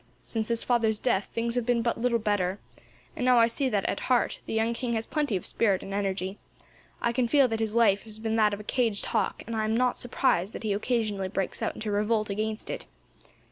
Since 0.23 0.47
his 0.47 0.63
father's 0.63 0.97
death, 0.97 1.25
things 1.31 1.53
have 1.53 1.63
been 1.63 1.83
but 1.83 2.01
little 2.01 2.17
better, 2.17 2.57
and 3.15 3.23
now 3.23 3.37
I 3.37 3.45
see 3.45 3.69
that, 3.69 3.85
at 3.85 3.99
heart, 3.99 4.39
the 4.47 4.53
young 4.53 4.73
king 4.73 4.93
has 4.93 5.05
plenty 5.05 5.35
of 5.35 5.45
spirit 5.45 5.83
and 5.83 5.93
energy, 5.93 6.39
I 7.03 7.13
can 7.13 7.27
feel 7.27 7.47
that 7.49 7.59
his 7.59 7.75
life 7.75 8.01
has 8.05 8.17
been 8.17 8.35
that 8.37 8.51
of 8.51 8.59
a 8.59 8.63
caged 8.63 9.05
hawk, 9.05 9.43
and 9.45 9.55
I 9.55 9.63
am 9.63 9.77
not 9.77 9.99
surprised 9.99 10.53
that 10.53 10.63
he 10.63 10.73
occasionally 10.73 11.27
breaks 11.29 11.61
out 11.61 11.75
into 11.75 11.91
revolt 11.91 12.31
against 12.31 12.71
it. 12.71 12.87